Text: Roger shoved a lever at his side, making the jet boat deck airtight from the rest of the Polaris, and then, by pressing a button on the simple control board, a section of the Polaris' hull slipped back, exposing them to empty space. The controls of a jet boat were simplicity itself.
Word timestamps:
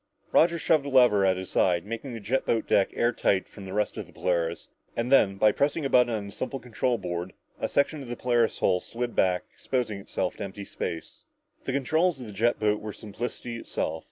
Roger 0.31 0.57
shoved 0.57 0.83
a 0.83 0.89
lever 0.89 1.23
at 1.23 1.37
his 1.37 1.51
side, 1.51 1.85
making 1.85 2.11
the 2.11 2.19
jet 2.19 2.43
boat 2.43 2.65
deck 2.65 2.89
airtight 2.93 3.47
from 3.47 3.65
the 3.65 3.71
rest 3.71 3.97
of 3.97 4.07
the 4.07 4.11
Polaris, 4.11 4.67
and 4.97 5.11
then, 5.11 5.35
by 5.35 5.51
pressing 5.51 5.85
a 5.85 5.91
button 5.91 6.11
on 6.11 6.25
the 6.25 6.31
simple 6.31 6.59
control 6.59 6.97
board, 6.97 7.33
a 7.59 7.69
section 7.69 8.01
of 8.01 8.09
the 8.09 8.15
Polaris' 8.15 8.57
hull 8.57 8.79
slipped 8.79 9.13
back, 9.15 9.43
exposing 9.53 9.99
them 9.99 10.07
to 10.31 10.43
empty 10.43 10.65
space. 10.65 11.23
The 11.65 11.73
controls 11.73 12.19
of 12.19 12.27
a 12.27 12.31
jet 12.31 12.59
boat 12.59 12.81
were 12.81 12.93
simplicity 12.93 13.57
itself. 13.57 13.99